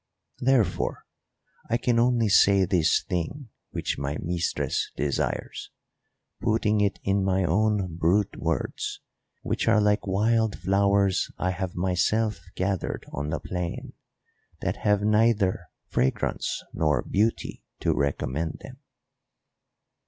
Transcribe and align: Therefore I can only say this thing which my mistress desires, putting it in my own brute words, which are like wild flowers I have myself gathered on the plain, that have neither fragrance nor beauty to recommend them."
Therefore 0.39 1.05
I 1.69 1.77
can 1.77 1.99
only 1.99 2.27
say 2.27 2.65
this 2.65 3.03
thing 3.03 3.49
which 3.69 3.99
my 3.99 4.17
mistress 4.19 4.89
desires, 4.95 5.69
putting 6.41 6.81
it 6.81 6.97
in 7.03 7.23
my 7.23 7.43
own 7.43 7.97
brute 7.97 8.35
words, 8.35 8.99
which 9.43 9.67
are 9.67 9.79
like 9.79 10.07
wild 10.07 10.57
flowers 10.57 11.29
I 11.37 11.51
have 11.51 11.75
myself 11.75 12.39
gathered 12.55 13.05
on 13.13 13.29
the 13.29 13.39
plain, 13.39 13.93
that 14.61 14.77
have 14.77 15.03
neither 15.03 15.69
fragrance 15.85 16.63
nor 16.73 17.03
beauty 17.03 17.63
to 17.81 17.93
recommend 17.93 18.57
them." 18.63 18.79